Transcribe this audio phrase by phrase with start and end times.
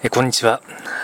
[0.00, 0.62] えこんにちは。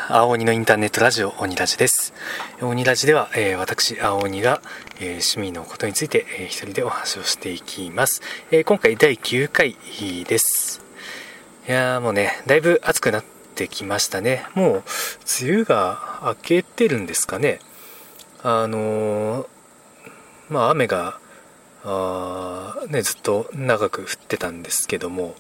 [0.08, 2.14] 青鬼のインターネットラジオ鬼ラジです。
[2.62, 4.62] 鬼ラジでは、えー、私青鬼が、
[5.00, 8.22] えー、趣味のことについて、えー、一人でお話をしていきます、
[8.52, 9.76] え今回第9回
[10.24, 10.80] です。
[11.66, 13.24] いやーもうねだいぶ暑くなっ
[13.56, 14.46] てきましたね。
[14.54, 14.82] もう
[15.42, 17.58] 梅雨が明けてるんですかね。
[18.44, 19.48] あの
[20.48, 21.18] まあ雨が
[21.82, 25.34] あねずっと長く降ってたんですけども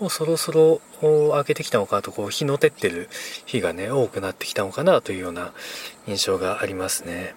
[0.00, 3.08] もうそろそろ明けてきたのかとこう日の照ってる
[3.46, 5.52] 日がね多くなってきたのかなというような
[6.06, 7.34] 印象がありますね。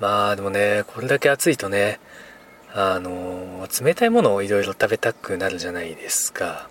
[0.00, 2.00] まあでもねこれだけ暑いとね
[2.72, 6.68] あの冷たいものをいろいろ食べたくなるじゃないですか。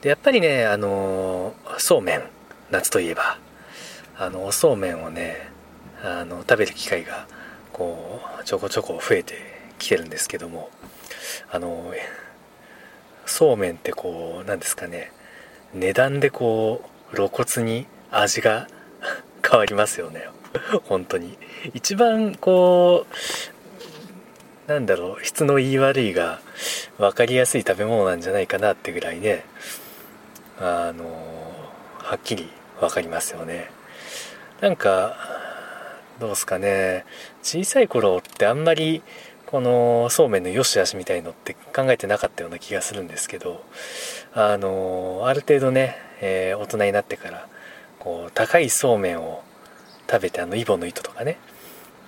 [0.00, 2.22] でやっぱりねあのそうめん
[2.70, 3.38] 夏といえば
[4.16, 5.50] あのおそうめんをね
[6.02, 7.26] あの食べる機会が
[7.72, 9.34] こうちょこちょこ増えて
[9.78, 10.70] きてるんですけども
[11.50, 11.92] あの
[13.28, 15.12] そうめんってこう何ですかね。
[15.74, 16.82] 値段でこ
[17.12, 18.66] う露骨に味が
[19.48, 20.28] 変わりますよね。
[20.84, 21.36] 本当に。
[21.74, 23.06] 一番こ
[24.66, 26.40] うなんだろう質の言い悪いが
[26.96, 29.44] 分かりやすい食べ物なんじゃないかなってぐらいね。
[30.58, 31.04] あの
[31.98, 32.48] はっきり
[32.80, 33.70] 分かりますよね。
[34.60, 35.16] なんか
[36.18, 37.04] どうすかね。
[37.42, 39.02] 小さい頃ってあんまり
[39.50, 43.64] このそうめんの良し悪しみたいのって考えてなかったような気がするんですけど
[44.34, 47.48] あのある程度ね、えー、大人になってから
[47.98, 49.42] こう高いそうめんを
[50.10, 51.38] 食べてあのイボの糸とかね。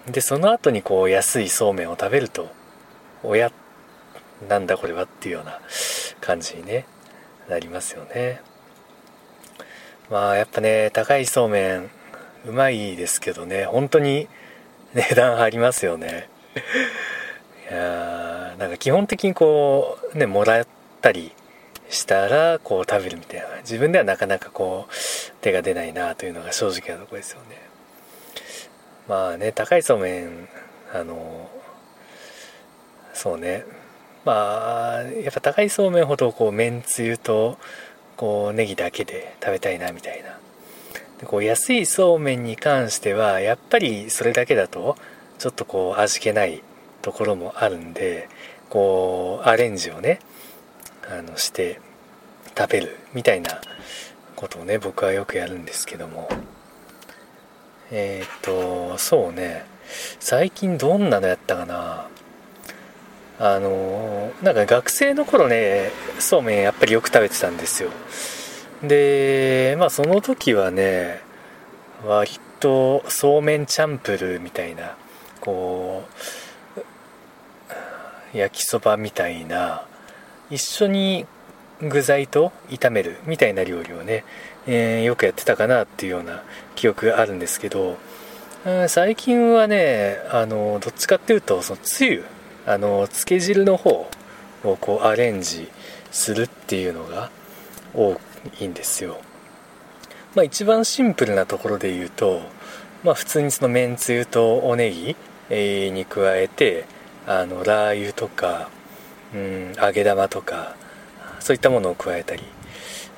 [0.07, 2.51] でその後にこう安いそうめんを食べると
[3.23, 3.51] 親
[4.49, 5.61] なんだこれはっていうような
[6.21, 6.87] 感じに、ね、
[7.49, 8.43] なりますよね。
[10.11, 11.91] まあやっぱね高いそうめん
[12.47, 14.29] うまいですけどね本当に
[14.93, 16.29] 値段張りますよね。
[17.77, 20.67] なんか基本的にこうねもらっ
[21.01, 21.33] たり
[21.89, 23.47] したらこう食べるみたいな。
[23.59, 24.93] 自分ではなかなかこう
[25.41, 27.61] 手が出ないなというのが正直なとこですよね。
[29.09, 30.49] まあね高いそうめん
[30.93, 31.49] あの
[33.15, 33.65] そうね。
[34.25, 37.59] まあやっぱ高いそうめんほどこうめんつゆと
[38.17, 40.39] こうネギだけで食べたいなみたいな。
[41.21, 44.97] でこう安いそうめんに関してはやっぱりそれだけだと
[45.39, 46.63] ちょっとこう味気ない
[47.03, 48.29] ところもあるんで
[48.69, 50.21] こうアレンジをね
[51.09, 51.81] あのして
[52.57, 53.61] 食べるみたいな
[54.37, 56.29] ことをね僕はよくやるんですけども。
[57.93, 59.65] えっ、とそうね。
[60.21, 62.07] 最近どんなのやったかな。
[63.41, 67.91] あのなんか学生の頃ねそうめんやっぱりよく食べてたんですよ。
[68.83, 71.23] でまあその時はね
[72.07, 74.95] 割とそうめんチャンプルーみたいな
[75.41, 76.50] こう
[78.33, 79.85] 焼きそばみたいな
[80.51, 81.27] 一緒に
[81.81, 84.25] 具材と炒めるみたいな料理をね、
[84.67, 86.43] えー、よくやってたかなっていうような
[86.75, 87.97] 記憶があるんですけど
[88.67, 92.25] うん最近はねあのどっちかっていうとそのつゆ
[92.67, 94.11] あのつけ汁の方
[94.65, 95.69] をこうアレンジ
[96.11, 97.31] するっていうのが
[97.95, 98.21] 多
[98.61, 99.19] いんですよ。
[100.35, 102.43] まあ一番シンプルなところで言うと
[103.03, 105.17] まあ普通にそのめんつゆとおネギ、
[105.51, 106.85] に加えて
[107.27, 108.71] あのラー油とか、
[109.35, 110.75] うん、揚げ玉とか
[111.39, 112.43] そういったものを加えたり。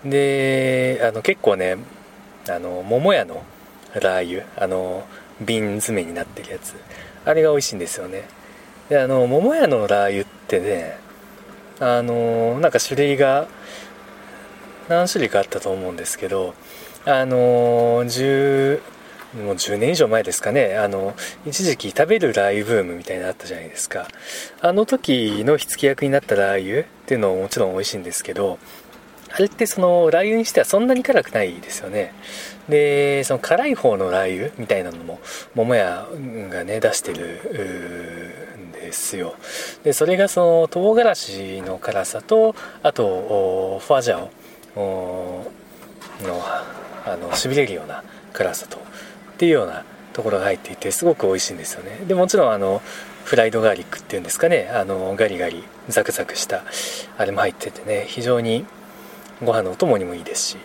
[0.05, 1.77] であの結構ね
[2.49, 3.45] あの桃屋の
[3.95, 5.07] ラー油あの
[5.41, 6.75] 瓶詰めになってるやつ
[7.25, 8.25] あれが美味しいんですよね。
[8.89, 10.99] であの桃屋のラー油ってね
[11.79, 13.47] あのなんか種類が
[14.89, 16.55] 何種類かあったと思うんですけど
[17.05, 18.81] あの10
[19.35, 20.77] もう10年以上前ですかね。
[20.77, 21.15] あの
[21.47, 24.07] 一時期食べるラー油ブームみたいなのあったじゃないですか。
[24.61, 28.59] あの時の火付け役になったラー油っていうのももちろん美味しいんですけど
[29.31, 32.13] あれってそのラー油にしてはそんなに辛くないですよね。
[32.69, 35.19] でその辛い方のラー油みたいなのも
[35.55, 36.07] 桃屋
[36.51, 39.35] がね出してるんですよ。
[39.83, 44.29] でそれがその唐辛子の辛さとあとファジャ
[44.77, 45.47] オ
[46.23, 46.43] の
[47.05, 48.79] あのしびれるような辛さと
[49.43, 51.99] っていうようなところが入っていてすごく美味しいんですよね。
[52.07, 52.81] でもちろんあの
[53.25, 54.71] フライドガーリックっていうんですかね。
[54.73, 56.63] あのガリガリザクザクした
[57.19, 58.65] あれも入っててね非常に
[59.45, 60.59] ご飯のお供にもいいですし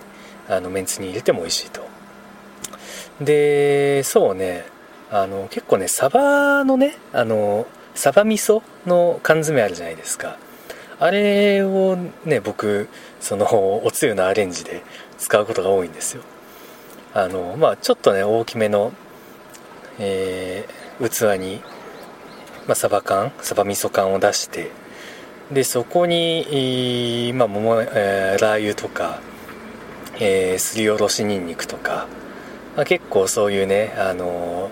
[0.47, 1.81] あのめんつに入れても美味しいと。
[3.19, 4.65] でそうね。
[5.09, 7.65] あの結構ねサバのねあの
[7.95, 10.38] サバ味噌の缶詰あるじゃないですか。
[11.00, 12.89] あれをね僕
[13.21, 13.47] その
[13.83, 14.83] おつゆのアレンジで
[15.18, 16.21] 使うことが多いんですよ。
[17.18, 18.94] あのまあちょっとね大きめの、
[19.98, 21.62] えー、器に、
[22.68, 24.69] まあ、サバ缶サバ味噌缶を出して
[25.52, 29.19] でそこに、まあ桃えー、ラー油とか
[30.19, 32.08] えー、すりおろしにんにくとか、
[32.75, 34.72] まあ、結構そういうね、あの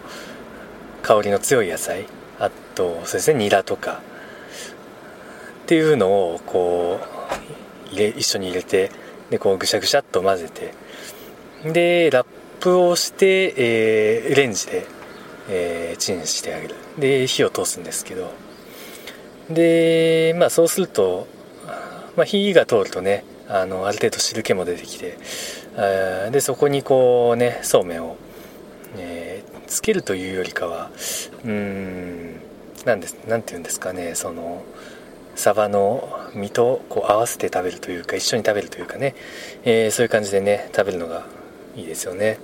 [1.04, 2.08] 香りの強い野菜
[2.40, 4.02] あとそうですねニラとか
[5.64, 7.00] っていうのをこ
[7.92, 8.90] う入れ一緒に入れて
[9.30, 10.74] でこうぐしゃぐしゃっと混ぜて
[11.66, 12.28] でラッ
[12.60, 14.86] プをして、えー、レンジで、
[15.50, 16.76] えー、チンしてあげる。
[16.98, 18.32] で火を通すんですけど。
[19.50, 21.28] でまあそうすると、
[22.16, 25.18] まあ、火が通るとねあのある程度汁気も出てきて
[26.32, 28.18] でそこにこうねそうめんを、
[28.98, 30.90] えー、つけるというよりかは
[31.44, 32.42] うん
[32.86, 34.64] なんですなんて言うんですかねその
[35.36, 39.16] サバの身とこう合わせて食べるというか一緒に食べるというかね、
[39.64, 41.28] えー、そういう感じでね食べるのが
[41.76, 42.40] いいですよね。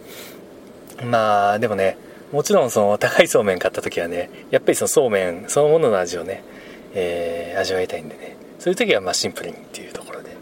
[1.03, 1.97] まあでもね
[2.31, 6.43] もちろんその高いそうめん買った時はねやっぱりそのそうめんそのものの味をね、
[6.93, 8.37] えー、味わいたいんでね。
[8.59, 10.35] そういう時はまあシンプルにっていうところで。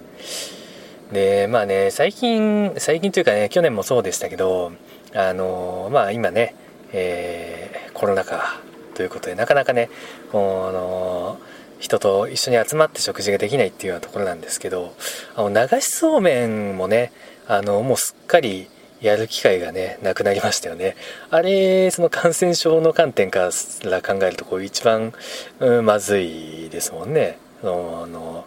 [1.12, 4.72] でまあね最近最近というかね去年もそうでしたけど
[5.16, 6.56] あのまあ今ね、
[6.92, 8.60] えー、コロナ禍
[8.94, 9.90] ということでなかなかね
[10.32, 11.40] この
[11.80, 14.94] 人と一緒に集まって食事ができないっていうようなところなんですけど
[15.36, 17.12] あの流しそうめんもね
[17.48, 18.68] あのもうすっかり
[19.02, 20.96] やる機会がねなくなりましたよね。
[21.30, 23.50] あれその感染症の観点か
[23.84, 25.14] ら考えるとこう一番、
[25.60, 27.38] うん、まずいですもんね。
[27.62, 28.46] あの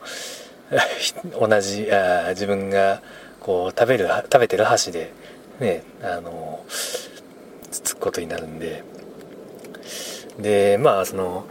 [1.40, 3.02] 同じあ自分が
[3.40, 5.12] こう食べる食べてる箸で
[5.60, 6.64] ねあの
[7.70, 8.84] つつくことになるんで。
[10.38, 11.46] でまあその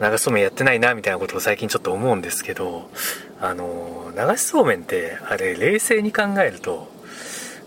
[0.00, 2.90] 流しそうめんやってないなみたいなことを最近ちょっと思うんですけど
[3.40, 6.88] あの流しそうめんってあれ冷静に考えると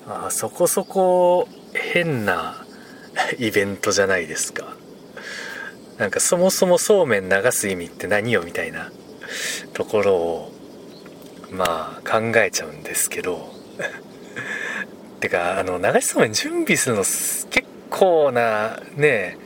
[0.09, 2.65] あそこそこ変な
[3.37, 4.75] イベントじゃないですか。
[5.99, 8.91] なんかそもそもそうめん流す意味って何よみたいな
[9.73, 10.53] ところを
[11.51, 13.53] まあ考えちゃうんですけど。
[15.19, 19.37] てかあの流しそうめん準備するの結構なね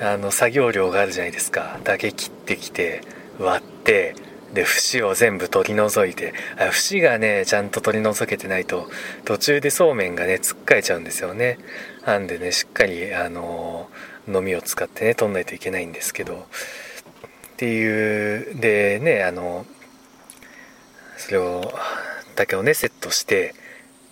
[0.00, 1.78] あの作業量があるじゃないですか。
[1.84, 3.02] だけ切ってきて
[3.38, 4.14] 割って
[4.54, 6.34] で節を全部取り除いて
[6.72, 8.90] 節がねちゃんと取り除けてないと
[9.24, 11.58] 途中でそうめんがねつっかえちゃうんですよね。
[12.04, 13.88] なんでねしっかりあの
[14.26, 16.46] のみを使ってね取んないといけないんですけど。
[17.54, 19.66] っていうでねあの
[21.18, 21.72] それを
[22.34, 23.54] 竹をねセットして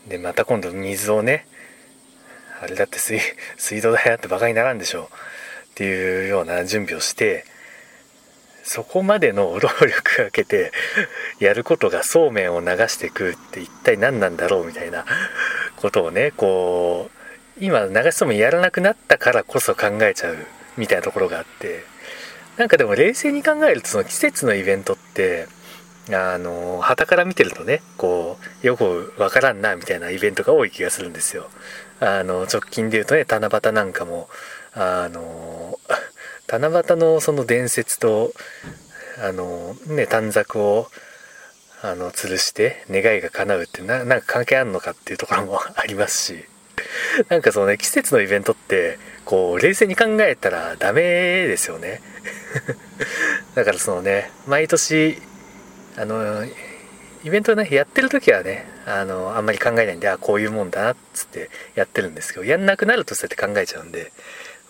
[0.06, 1.46] でまた今度水をね
[2.60, 3.20] あれだって水
[3.56, 5.04] 水道代だってバカにならんでしょう。
[5.04, 5.08] っ
[5.74, 7.44] ていうような準備をして
[8.68, 10.72] そこまでの労力かけて
[11.40, 15.06] やることがそうめんを流して食うって一体何なんだろうみたいな
[15.76, 17.10] ことをねこ
[17.58, 20.36] う今流しそうめんやらなくなったからこそ考えちゃう
[20.76, 21.82] みたいなところがあって
[22.58, 25.46] なんかでも冷静に考えるとその季節のイベントって
[26.10, 31.48] あの旗から見てるとねこうよくわからんなみたいなイベントが多い気がするんですよ。
[32.00, 34.28] あの直近で言うとね七夕なんかも
[34.74, 35.78] あの
[36.48, 38.32] 七夕のその伝説と
[39.22, 40.88] あのね短冊を
[41.82, 46.44] あの吊るして願いが叶うってななんか関係あるのかっていうところも ありますし
[47.28, 52.00] なんかそのね季節のイベントってこう冷静に考えたらダメですよね。
[53.54, 55.20] だからそのね毎年
[55.96, 56.46] あの
[57.24, 64.12] イベントねやってる時はねあのあんまり考えないんであこういうもんだなっつってやってるんですけどやんなくなるとそうやって考えちゃうんで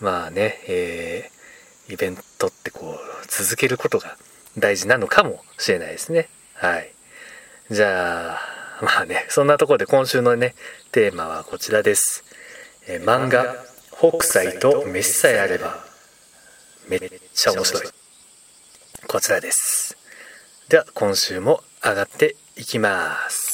[0.00, 1.37] まあね、えー、
[1.88, 4.16] イベントってこう、続けることが
[4.58, 6.28] 大事なのかもしれないですね。
[6.54, 6.92] はい。
[7.70, 10.54] じゃあ、まあね、そんなところで今週のね、
[10.92, 12.24] テーマはこちらです。
[12.86, 13.56] え、漫画、
[13.98, 15.84] 北斎と飯さえあれば、
[16.88, 17.00] めっ
[17.34, 17.82] ちゃ面白い。
[19.06, 19.96] こちらです。
[20.68, 23.47] では、今週も上がっていきます。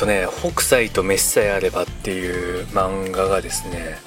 [0.00, 3.98] とね「北斎と飯さえあれば」っていう漫画がですね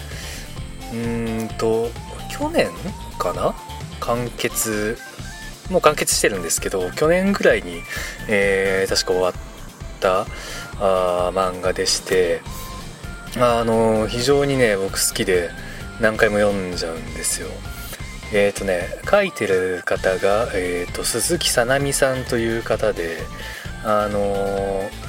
[0.92, 1.92] うんと
[2.36, 2.72] 去年
[3.20, 3.54] かな？
[4.00, 4.98] 完結
[5.70, 7.82] もう完結してるんですけど去年ぐらいに、
[8.28, 9.34] えー、確か終わっ
[10.00, 10.26] た
[10.80, 12.42] あ漫画でして
[13.38, 15.52] あの非常にね僕好きで
[16.02, 17.48] 何回も読んじゃうんですよ。
[18.34, 23.20] えっ、ー、とね書いてる方が、えーと、鈴木さなみさんという方で
[23.86, 25.03] あのー、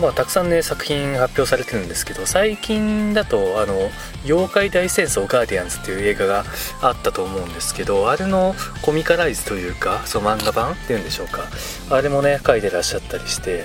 [0.00, 3.90] まあ、たくさんね作品発表されてるんですけど最近だと「あの
[4.24, 6.44] 妖怪大戦争ガーディアンズ」っていう映画が
[6.82, 11.44] あったと思うんですけどあれのコミカライズというかその漫画版っていうんでしょうか。
[11.90, 13.64] あれもね書いてらっしゃったりして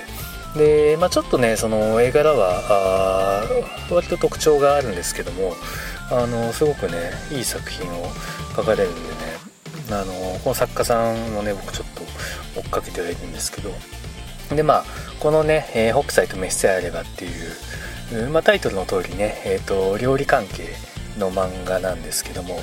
[0.56, 3.44] で、まあ、ちょっとねその絵柄は
[3.90, 5.54] 割と特徴があるんですけども
[6.10, 8.10] あのすごくねいい作品を
[8.56, 9.16] 書かれるんでね
[9.90, 11.86] あのこの作家さんもね僕ちょっ
[12.54, 13.70] と追っかけてはいるんですけど
[14.50, 14.84] でまあ
[15.20, 17.28] このね「えー、北斎と召しさえあれば」ってい
[18.26, 20.68] う、まあ、タイトルの通りね、えーと、料理関係
[21.18, 22.58] の漫画なんですけども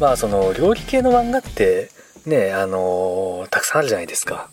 [0.00, 1.90] まあその料理系の漫画って
[2.26, 4.48] ねあのー、たくさんあるじゃないですか。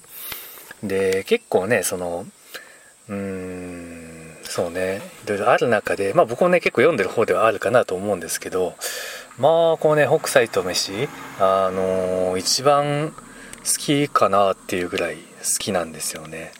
[0.84, 2.26] で結構ねその
[3.10, 8.76] うーんそうねいろいろある中でまあ僕もね結構読んでる方ではあるかなと思うんですけど
[9.38, 11.08] まあこうね北斎と飯
[11.40, 13.14] あのー、一番
[13.78, 15.22] きかなっていうぐらい好
[15.60, 16.52] きなんですよね。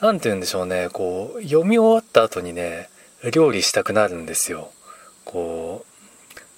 [0.00, 0.88] 何て言うんでしょうね。
[0.92, 2.88] こう読み終わった後にね
[3.32, 4.70] 料理したくなるんですよ。
[5.24, 5.84] こ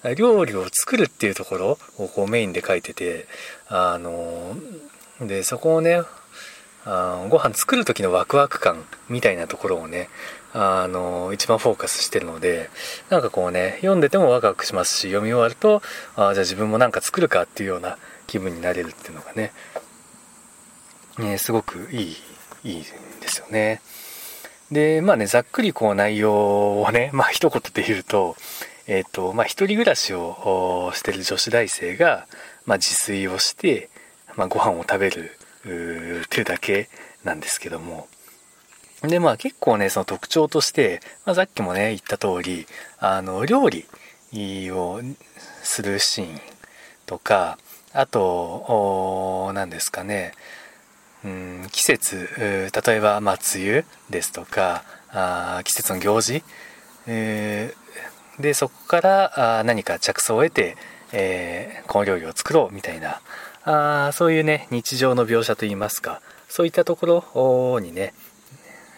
[0.03, 3.27] う料理を作るっていうところをこうメインで書いてて
[3.67, 4.55] あの
[5.21, 6.01] でそこをね
[6.85, 10.09] あご飯作る時のワクワク感みたいなところをね
[10.53, 12.69] あの一番フォーカスしてるので
[13.09, 15.81] なんかこうね読んでてもワクワクしますし読み終わると
[16.15, 17.97] あじゃあ自分もなんか作るかっていうような
[18.27, 19.53] 気分になれるっていうのがね
[21.17, 22.17] ねすごくいい
[22.63, 22.79] いいん
[23.21, 23.81] ですよね。
[24.71, 28.35] でまあねざっくりこう内容をね まあ一言で言うと
[28.87, 32.27] えっ、ー、とまあ一人暮らしをしてる女子大生が、
[32.65, 33.89] まあ、自炊をして、
[34.35, 35.37] まあ、ご飯を食べる
[36.25, 36.89] っていうだけ
[37.23, 38.07] なんですけども。
[39.01, 42.65] でまあ結構ねその特徴として、まあ、さっきもね言った通り
[42.99, 43.85] あの料理
[44.71, 45.01] を
[45.61, 46.41] するシーン
[47.05, 47.57] とか
[47.91, 50.33] あと何ですかね。
[51.71, 56.43] 季節例えば、まあ、梅雨ですとかあ季節の行事、
[57.07, 60.75] えー、でそこからあ何か着想を得て、
[61.13, 63.21] えー、この料理を作ろうみたいな
[63.65, 68.13] あそういうね日常の描写といいますかそういったところにね、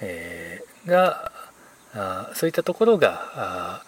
[0.01, 1.31] えー、が
[1.93, 3.83] あそういったところがあ、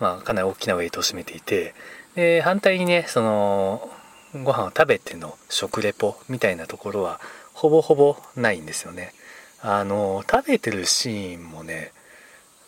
[0.00, 1.74] まあ、かなり大きなウェイトを占めていて
[2.14, 3.90] で反対にねその
[4.34, 7.20] ご飯を食べての食レポみたいなところは
[7.54, 9.12] ほぼほぼないんですよね。
[9.60, 11.92] あの食べてるシーンもね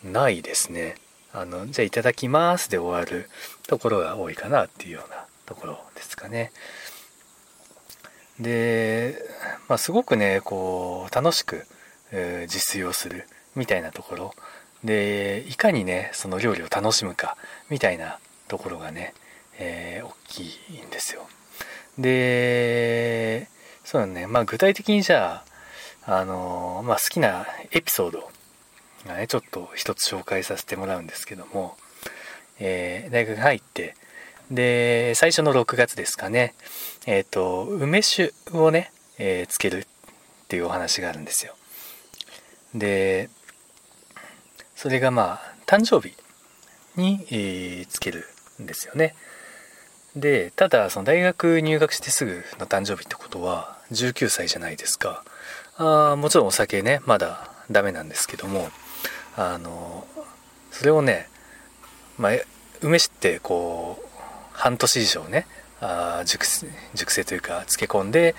[0.03, 0.95] ないですね。
[1.33, 3.29] あのじゃあいただきますで終わる
[3.67, 6.51] ところが多いかなっていうようなところですかね。
[8.39, 9.15] で、
[9.69, 11.65] まあ、すごくねこう楽しく、
[12.11, 14.35] えー、自炊をするみたいなところ。
[14.83, 17.37] でいかにねその料理を楽しむか
[17.69, 19.13] みたいなところがね、
[19.59, 20.43] えー、大き
[20.75, 21.27] いんですよ。
[21.97, 23.47] で
[23.83, 24.27] そうだね。
[24.27, 25.51] まあ具体的にじゃあ
[26.05, 28.31] あのまあ、好きなエピソード
[29.05, 31.77] がねちょっと一つ紹介させてもらうんですけども、
[32.59, 33.95] えー、大学入って
[34.49, 36.55] で最初の6月ですかね。
[37.05, 39.85] えっ、ー、と梅酒をね、えー、つけるっ
[40.47, 41.55] ていうお話があるんですよ。
[42.73, 43.29] で
[44.75, 46.15] それがまあ誕生日
[46.95, 48.25] に、えー、つける
[48.61, 49.15] んですよね。
[50.15, 55.23] でただその大学入学してすぐの誕生日ってことは19歳じゃないですか。
[55.77, 58.69] あもちろんお酒ねまだダメなんですけども
[59.37, 60.05] あの
[60.71, 61.29] それをね、
[62.17, 62.31] まあ、
[62.81, 64.19] 梅酒ってこう
[64.51, 65.47] 半年以上ね
[65.79, 66.45] あ熟
[66.93, 68.35] 熟成というか漬け込んで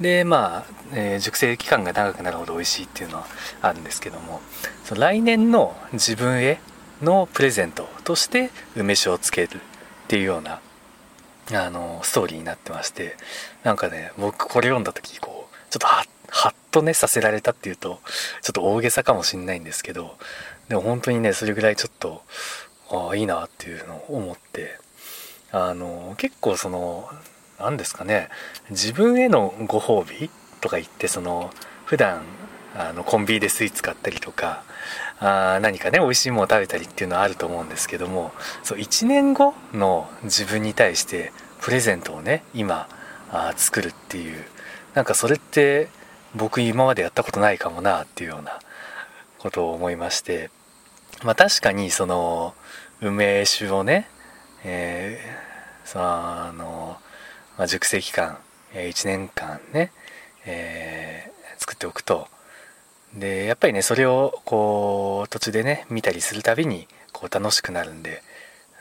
[0.00, 3.26] でまあ、えー、熟成期間が長くなるほど美味しいっていうのは
[3.62, 4.40] あるんですけども
[4.84, 6.60] その来年の自分へ
[7.02, 9.60] のプレゼントとして梅酒をつける。
[10.10, 10.60] っていうような
[11.52, 13.16] あのストーリーになってまして
[13.62, 18.00] なんかね僕これ読んだ時こうちょっとハッとねさせられたっていうと
[18.42, 20.16] ちょっと大げさかもしんないんですけど
[20.68, 22.24] でも本当にねそれぐらいちょっと
[22.90, 24.80] ああいいなっていうのを思って
[25.52, 27.08] あの結構その
[27.60, 28.30] 何ですかね
[28.70, 30.28] 自分へのご褒美
[30.60, 31.52] とか言ってその
[31.84, 32.22] 普段
[32.76, 34.62] あのコンビニでスイーツ買ったりとか
[35.18, 42.88] あ何かね美味しいもの食べたりっていうのはあると思うんですけどもそう1年後の自分に対してプレゼントをね今
[43.30, 44.44] あ作るっていう
[44.94, 45.88] なんかそれって
[46.34, 48.58] 僕今までやったことないかもなっていうような
[49.38, 50.50] ことを思いまして
[51.22, 52.54] まあ確かにその
[53.00, 54.08] 梅酒をね、
[54.64, 56.98] えー、そのあの、
[57.58, 58.38] まあ、熟成期間、
[58.74, 59.90] え1年間ね、
[60.44, 62.28] えー、作っておくと
[63.14, 68.22] でやっぱりねそれをこう途中でね見たりするたびにこう楽しくなるんで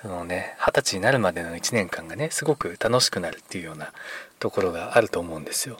[0.01, 3.91] そのね二十歳になるまでの1年間がねすごく楽しくなるっていうような
[4.39, 5.77] ところがあると思うんですよ。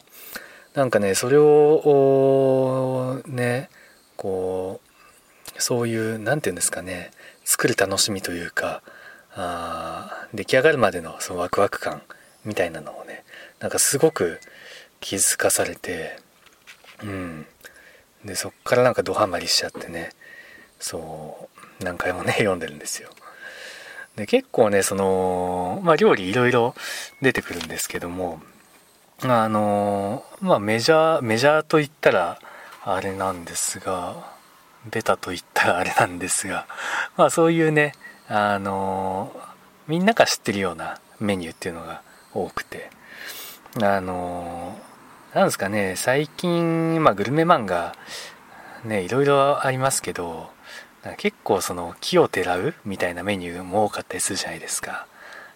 [0.74, 3.70] なんかねそれをね
[4.16, 4.80] こ
[5.56, 7.10] うそういう何て言うんですかね
[7.44, 8.82] 作る楽しみというか
[9.34, 12.02] あ出来上がるまでのそのワクワク感
[12.44, 13.24] みたいなのをね
[13.58, 14.40] なんかすごく
[15.00, 16.18] 気づかされて
[17.02, 17.46] うん
[18.24, 20.10] でそっからなんかドハマりしちゃってね。
[20.78, 21.48] そ
[21.80, 23.10] う何回もね 読んでるんですよ。
[24.16, 26.74] で結構ねそのまあ料理いろいろ
[27.22, 28.40] 出てくるんですけども
[29.22, 32.38] あのまあメジャーメジャーといったら
[32.84, 34.16] あれなんですが
[34.86, 36.66] ベタといったらあれなんですが
[37.16, 37.94] まあそういうね
[38.28, 39.32] あの
[39.86, 42.90] みんなが知ってるようなメニューっていうのが多くて
[43.80, 44.78] あの
[45.34, 47.94] なんですかね最近、まあ、グルメ漫画
[48.84, 50.50] ねいろいろありますけど
[51.18, 55.06] 結構その木をてらうみたいなメニューも多かったりするじゃないですか。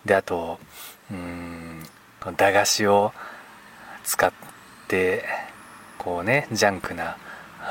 [0.05, 0.59] であと
[1.11, 1.83] うん
[2.37, 3.13] 駄菓子を
[4.05, 4.33] 使っ
[4.89, 5.25] て
[5.99, 7.17] こうねジャンクな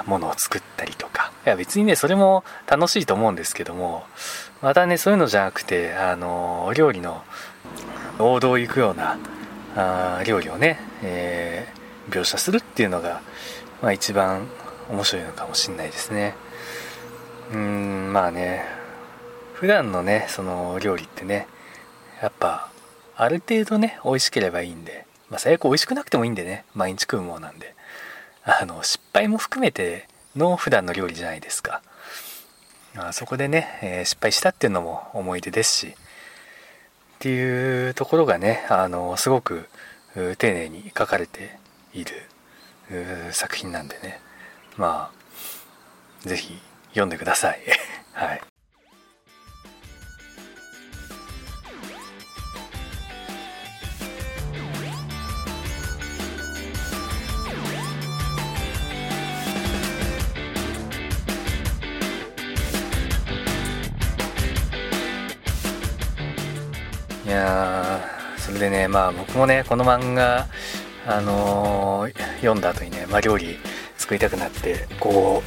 [0.06, 1.32] ものを作ったりとか。
[1.46, 4.04] いや別にねそれも楽しいと思うんですけども
[4.62, 7.24] またねそういうのじゃなくてあの料理の
[8.20, 9.18] 王道行くような
[9.76, 13.22] あ料理をね、えー、描写するっていうのが、
[13.82, 14.48] まあ、一番
[14.90, 16.36] 面白いのかもしれないですね。
[17.52, 18.66] うんまあね。
[19.54, 21.48] 普段のねその料理ってね
[22.22, 22.70] やっぱ
[23.16, 27.74] ある程度ね美味しければいいんで、まあ、最悪美味しくなくてもいいんでね毎日食うものなんで。
[28.46, 31.82] あの失敗も含めての普段の料理じゃないですか、
[32.94, 35.94] まあ、そこでね、えー、失敗したっていうのも思い出ですしっ
[37.20, 39.66] ていうところがねあのすごく
[40.14, 41.58] 丁寧に書かれて
[41.94, 42.14] いる
[43.32, 44.20] 作品なんでね。
[44.78, 45.24] まあ
[46.22, 46.60] 是非
[46.90, 47.60] 読んでください。
[48.14, 48.42] はい。
[67.26, 68.00] いや
[68.38, 70.48] それでねまあ僕もねこの漫画
[71.06, 73.58] あのー、読んだ後にね、まあ、料理
[73.98, 75.44] 作りたくなってこ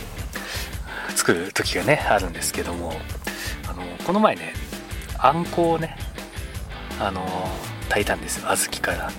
[1.09, 2.92] う作る時がねあるんですけども
[3.69, 4.53] あのこの前ね
[5.19, 5.97] あんこをね
[7.01, 7.25] あの
[7.88, 9.11] 炊いたんですよ小豆から。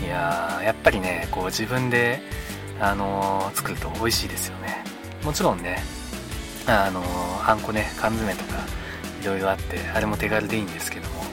[0.00, 2.20] いややっぱりねこう自分で
[2.80, 4.82] あの作ると美味しいですよね。
[5.22, 5.82] もちろんね
[6.66, 7.02] あの
[7.46, 8.60] あんこね缶詰とか
[9.22, 11.29] いろいろあってあれも手軽でいいんですけども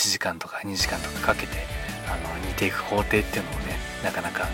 [0.00, 1.58] 1時間とか2時間とかかけて
[2.08, 4.48] あの煮ていく工程っていうのもねなかなか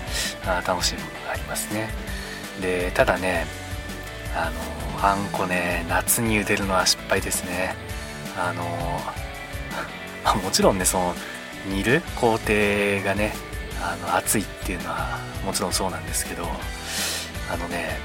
[0.67, 1.89] 楽しいものがありますね。
[2.61, 3.47] でただね
[4.35, 7.77] あのあんこね夏に茹でるのは失敗ですね。
[8.37, 8.65] あの、
[10.25, 11.15] まあ、もちろんねその
[11.67, 12.49] 煮る工程
[13.05, 13.33] がね
[13.81, 16.45] あの熱いっていうのはもちろんそうなんですけど
[17.53, 18.01] あのね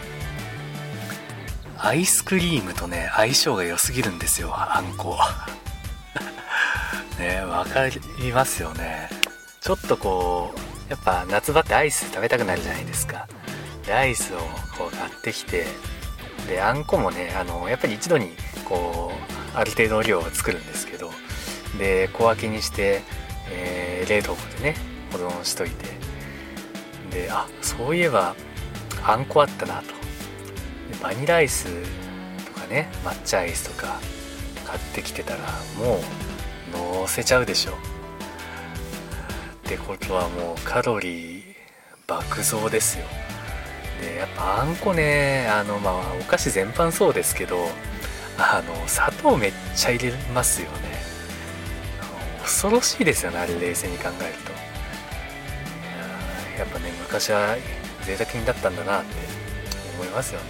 [1.80, 5.18] アイスクリームとね相性が良すぎるんですよあんこ。
[7.22, 9.10] ねわかりますよね。
[9.62, 13.28] ちょっとこうやっぱ夏場ってアイス食べたくなるじゃないですか。
[13.86, 14.38] でアイスを
[14.78, 15.66] こう買ってきて
[16.48, 18.32] であんこもねあのやっぱり一度に
[18.66, 19.12] こ
[19.54, 21.12] うある程度の量を作るんですけど
[21.78, 23.02] で小分けにして、
[23.52, 24.76] えー、冷凍庫でね
[25.12, 25.86] 保存しといて
[27.12, 28.36] であそういえば
[29.04, 30.02] あんこあったなと。
[31.02, 31.68] バニラアイス
[32.46, 34.00] とかね抹茶アイスとか
[34.68, 35.40] 買ってきてたら
[35.80, 36.31] もう
[36.72, 37.72] 乗せちゃうでしょ。
[37.72, 37.76] っ
[39.64, 41.44] てことはもうカロリー
[42.08, 43.06] 爆増ですよ。
[44.02, 47.70] でやっぱあんこねあのまあお菓子全般そうですけど
[48.38, 51.02] あの砂糖めっちゃ入れますよね。
[52.42, 54.52] 恐ろしいですよねあれ冷静に考えると。
[56.60, 57.56] やっぱね昔は
[58.04, 59.16] 贅沢品だったんだなって
[59.96, 60.46] 思いますよね。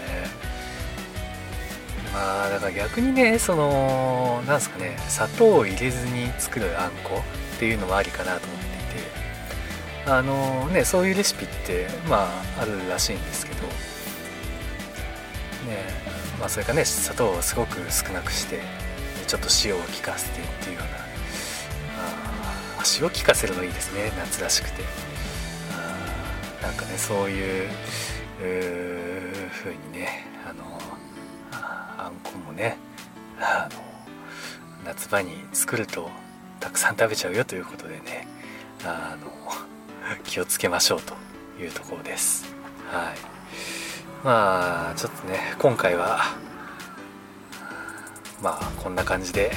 [2.13, 7.21] まあだから逆にねそのなんすかね砂糖を入れずに作るあんこ
[7.55, 8.67] っていうのもありかなと思ってい
[10.05, 13.71] てあのねそういうレシピってまああるらしいんですけどね
[16.39, 18.59] まあそれかね砂糖をすごく少なくして
[19.27, 20.89] ちょっと塩を効かせてっていうような
[22.79, 24.83] あ塩効かせるのいいですね夏らしくて。
[25.73, 27.69] あなんかねそういう
[29.51, 30.80] 風にねあの
[32.11, 32.77] んこもね
[33.39, 33.81] あの
[34.85, 36.09] 夏場に作ると
[36.59, 38.27] たくさん食べちゃうよということでね
[38.83, 39.31] あの
[40.23, 41.15] 気をつけましょうと
[41.61, 42.45] いうところです。
[42.91, 43.15] はい。
[44.23, 46.19] まあちょっとね今回は
[48.41, 49.51] まあこんな感じで、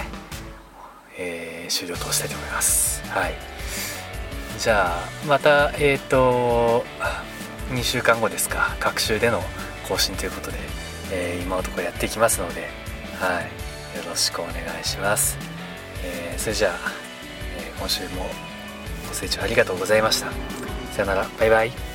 [1.16, 3.02] えー、終了としたいと思います。
[3.08, 3.34] はい。
[4.58, 6.84] じゃあまたえっ、ー、と
[7.70, 8.76] 2週間後ですか。
[8.80, 9.42] 学習での
[9.88, 10.58] 更新ということで、
[11.14, 12.68] えー、今のところやっていきますので
[13.20, 13.44] はい。
[13.96, 15.38] よろしくお願いします、
[16.02, 16.72] えー、それじゃあ、
[17.58, 18.26] え今週も
[19.08, 20.30] ご清聴ありがとうございました。
[20.92, 21.28] さよなら。
[21.38, 21.93] バイバイ。